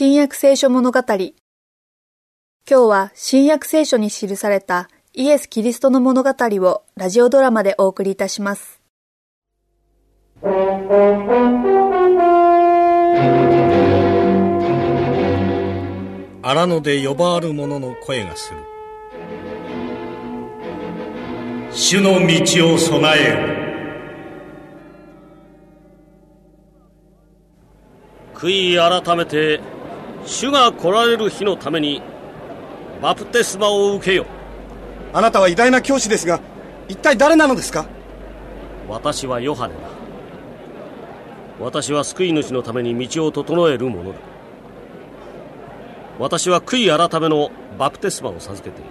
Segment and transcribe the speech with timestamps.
[0.00, 1.00] 新約聖書物語。
[1.08, 1.32] 今
[2.68, 8.80] 日は新約聖書に記されたイエス・キリストの物語をラジオドラマでお送りいたします。
[16.42, 18.60] 荒野で呼ばわる者の声がする。
[21.72, 23.36] 主の道を備えよ。
[28.34, 29.60] 悔い改めて
[30.28, 32.02] 主が来られる日のために
[33.00, 34.26] バプテスマを受けよ。
[35.14, 36.40] あなたは偉大な教師ですが
[36.86, 37.86] 一体誰なのですか？
[38.88, 39.80] 私はヨハネだ。
[41.58, 44.18] 私は救い主のために道を整える者だ。
[46.18, 48.90] 私は悔い改めのバプテスマを授けている。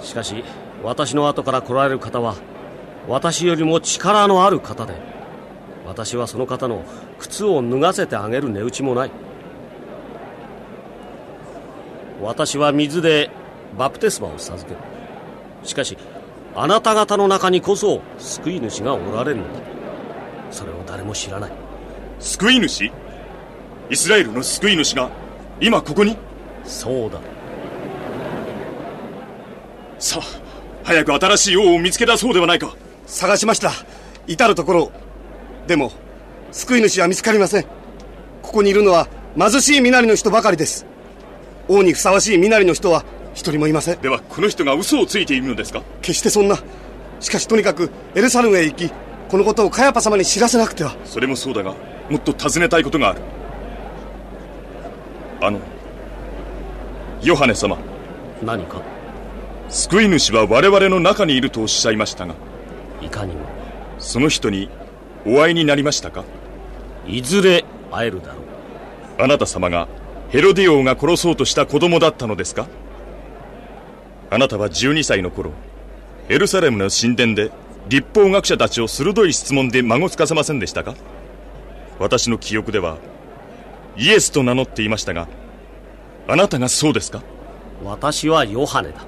[0.00, 0.42] しかし
[0.82, 2.36] 私の後から来られる方は
[3.06, 4.94] 私よりも力のある方で
[5.86, 6.84] 私はその方の
[7.18, 9.10] 靴を脱がせてあげる値打ちもない
[12.22, 13.30] 私は水で
[13.76, 14.80] バプテスマを授ける。
[15.64, 15.98] しかし
[16.54, 19.60] あなた方の中にこそ救い主がおられるのだ。
[20.50, 21.52] それを誰も知らない。
[22.20, 22.92] 救い主？
[23.90, 25.10] イスラエルの救い主が
[25.60, 26.16] 今ここに？
[26.64, 27.20] そうだ。
[29.98, 30.22] さあ
[30.84, 32.74] 早く新しい王を見つけ出そうではないか。
[33.06, 33.72] 探しました。
[34.26, 34.92] 至る所。
[35.66, 35.92] でも
[36.52, 37.64] 救い主は見つかりません。
[38.42, 40.86] ここにいるのは貧しい身なりの人ばかりです
[41.68, 44.00] 王にふさわしい身なりの人は一人もいません。
[44.00, 45.82] ではこの人が嘘をついているのですか？
[46.02, 46.58] 決してそんな。
[47.20, 48.92] しかしとにかくエルサレムへ行き
[49.28, 50.96] このことをカヤパ様に知らせなくては。
[51.04, 51.74] それもそうだが
[52.10, 53.20] もっと尋ねたいことがある。
[55.40, 55.60] あの
[57.22, 57.78] ヨハネ様。
[58.42, 58.82] 何か？
[59.68, 62.34] 救い主は我々の中にいるとおっしゃいましたが
[63.00, 63.46] いかにも。
[63.98, 64.68] その人に
[65.24, 66.24] お会いになりましたか？
[67.06, 68.40] いずれ会えるだろ
[69.18, 69.22] う。
[69.22, 69.88] あなた様が
[70.32, 72.66] ヘロディ王が殺そうとした子供だったのですか？
[74.30, 75.52] あなたは12歳の頃
[76.30, 77.50] エルサレムの神殿で
[77.86, 80.94] 立法学者たちを鋭い質問で孫つかせませんでしたか？
[81.98, 82.96] 私の記憶では
[83.98, 85.28] イエスと名乗っていましたが
[86.26, 87.22] あなたがそうですか？
[87.84, 89.04] 私はヨハネだ。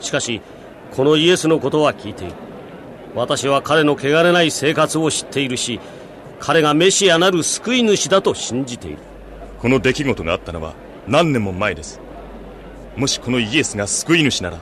[0.00, 0.42] しかし
[0.90, 2.34] このイエスのことは聞いている。
[3.14, 5.80] 私は彼の汚れない生活を知っているし
[6.38, 8.98] 彼がメシアなる救い主だと信じている。
[9.60, 10.74] この出来事があったのは
[11.06, 12.00] 何年も前です。
[12.96, 14.58] もしこのイエスが救い主なら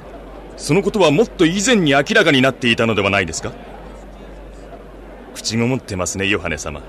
[0.57, 3.53] そのことはもっと以前に明らかになっていたのではないですか？
[5.35, 6.83] 口ごもってますねヨハネ様。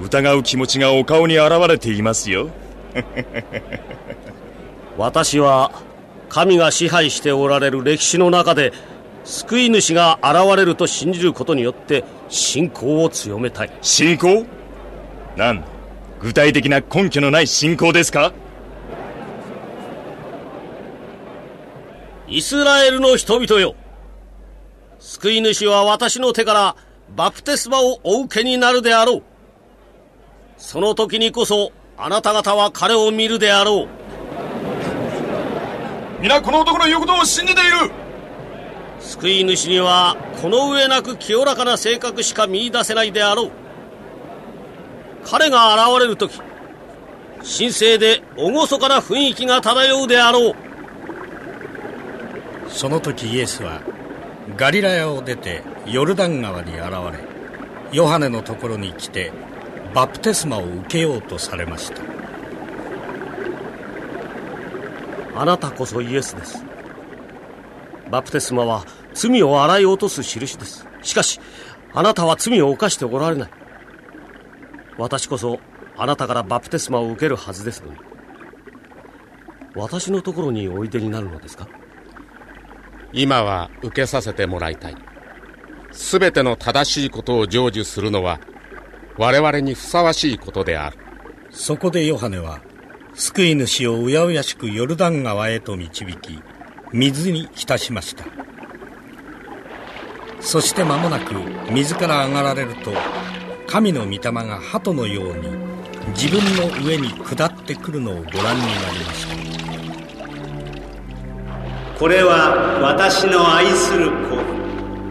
[0.00, 2.50] 疑う気持ちがお顔に現れていますよ。
[4.96, 5.72] 私は
[6.28, 8.72] 神が支配しておられる歴史の中で
[9.24, 13.70] 救い主が現れると信じることによって信仰を強めたい。
[13.82, 14.44] 信仰？
[15.36, 15.64] なん？
[16.20, 18.32] 具体的な根拠のない信仰ですか？
[22.26, 23.74] イスラエルの人々よ。
[24.98, 26.76] 救い主は私の手から
[27.16, 29.22] バプテスマをお受けになるであろう。
[30.56, 33.88] その時にこそあなた方は彼を見るであろう。
[36.20, 37.92] 皆この男の言うことを信じている。
[38.98, 43.52] 救い主にはこの上なく清らかな性格しか見出せないであろう
[45.30, 46.40] 彼が現れる時
[47.38, 50.54] 神聖で厳かな雰囲気が漂うであろう
[52.68, 53.80] その時イエスは
[54.56, 56.88] ガリラヤを出てヨルダン川に現れ
[57.92, 59.32] ヨハネのところに来て
[59.94, 62.02] バプテスマを受けようとされました
[65.34, 66.64] あなたこそイエスです
[68.10, 68.84] バプテスマは
[69.14, 70.86] 罪を洗い落とす印です。
[71.02, 71.40] しかし、
[71.92, 73.50] あなたは罪を犯しておられない。
[74.98, 75.60] 私こそ、
[75.96, 77.98] あなたからバプテスマを受けるはずですのに。
[79.74, 81.68] 私のところにおいでになるのですか？
[83.12, 84.96] 今は受けさせてもらいたい。
[85.92, 88.40] すべての正しいことを成就するのは、
[89.16, 90.98] 我々にふさわしいことである。
[91.50, 92.60] そこでヨハネは、
[93.14, 96.42] 救い主をうやうやしくヨルダン川へと導き、
[96.92, 98.24] 水に浸しました
[100.40, 101.34] そして間もなく
[101.70, 102.92] 水から上がられると
[103.68, 105.50] 神の御霊が鳩のように
[106.16, 108.54] 自分の上に下ってくるのをご覧になり
[109.04, 109.36] ました。
[111.98, 114.38] これは私の愛する子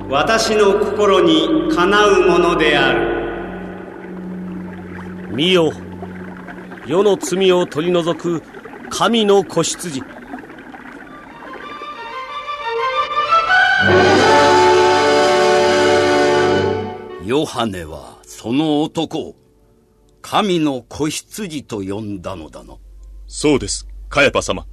[0.09, 3.15] 私の心にかなうものである。
[5.31, 5.71] 見よ
[6.87, 8.41] 世の罪を取り除く
[8.89, 10.01] 神の子羊。
[17.23, 19.35] ヨハネはその男を
[20.21, 22.75] 神の子羊と呼んだのだな。
[23.25, 24.63] そうです、カヤパ様。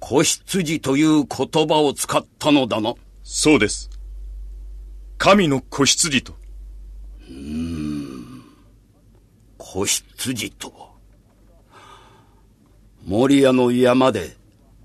[0.00, 2.94] 子羊という言葉を使ったのだな。
[3.22, 3.90] そうです。
[5.18, 6.32] 神の子羊と。
[7.28, 8.42] うーん。
[9.58, 10.88] 子羊とは。
[13.04, 14.34] モリアの山で、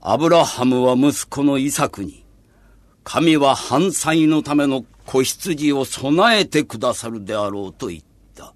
[0.01, 2.25] アブラハムは息子のイサクに、
[3.05, 8.01] 神は犯罪のための子羊を備えてくださるであろうと言っ
[8.33, 8.53] た。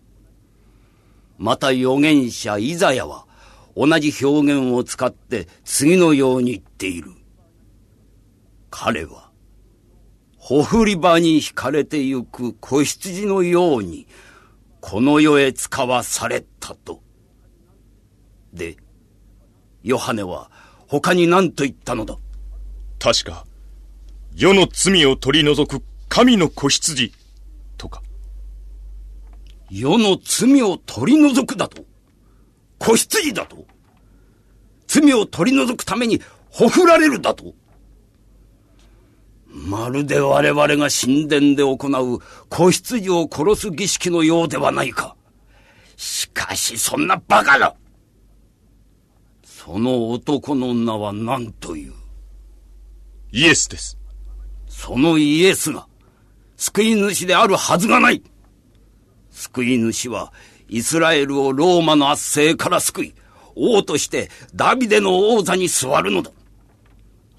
[1.38, 3.26] また預言者イザヤは、
[3.76, 7.12] 同じ表現を使って次のように言っている。
[8.70, 9.32] 彼は、
[10.38, 14.08] ほふり場に惹かれてゆく子羊のように、
[14.80, 17.02] この世へ使わされたと。
[18.54, 18.78] で、
[19.84, 20.50] ヨハネは
[20.88, 22.16] 他に何と言ったのだ？
[22.98, 23.46] 確か、
[24.34, 25.84] 世の罪を取り除く
[26.16, 27.12] 神の子羊、
[27.78, 28.02] とか。
[29.70, 31.84] 世の罪を取り除くだと
[32.80, 33.66] 子羊だと
[34.88, 37.54] 罪を取り除くためにほふられるだと
[39.50, 45.18] まるで我々が神殿で行う子羊を殺す儀式のようではないか。
[45.98, 47.76] しかしそんな馬鹿な
[49.44, 51.94] その男の名は何という？
[53.34, 53.98] イエスです。
[54.70, 55.90] そのイエスが
[56.58, 58.24] 救い主であるはずがない
[59.32, 60.32] 救い主は
[60.68, 63.14] イスラエルをローマの圧政から救い、
[63.56, 66.32] 王としてダビデの王座に座るのだ。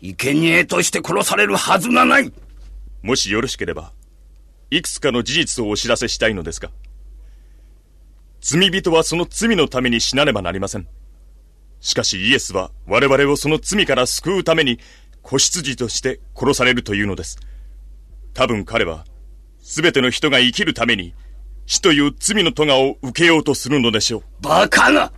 [0.01, 2.33] 生贄として殺されるはずがない。
[3.03, 3.93] もしよろしければ、
[4.71, 6.71] いくつかの事実をお知らせしたいのですが、
[8.41, 10.87] 罪人はその罪のために死なねばなりません。
[11.81, 14.79] しかしイエスは我々をその罪から救うために
[15.23, 17.39] 子羊として殺されるというのです。
[18.37, 19.07] 多分彼は、
[19.61, 21.15] すべての人が生きるために
[21.65, 24.23] 死という罪の咎を受けようとするのでしょう。
[24.43, 25.11] バカな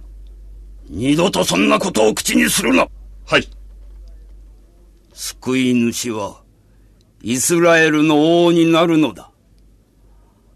[0.89, 2.87] 二度とそんなことを口にするな
[3.27, 3.49] はい。
[5.13, 6.43] 救い主は、
[7.21, 9.33] イスラエルの王になるのだ。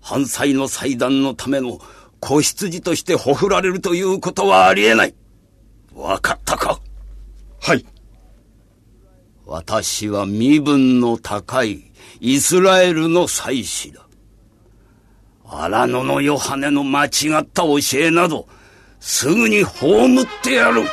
[0.00, 1.80] 犯罪の祭壇のための
[2.20, 5.14] 子羊としてほふられるということはありえない。
[5.96, 6.78] わかったか？
[7.60, 7.84] はい。
[9.44, 14.06] 私は身分の高いイスラエルの祭司だ。
[15.44, 17.08] 荒野のヨハネの間違
[17.40, 18.48] った教えなど、
[19.00, 20.84] すぐに葬ってやる。